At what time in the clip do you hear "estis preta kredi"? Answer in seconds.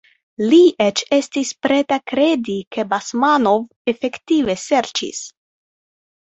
1.17-2.57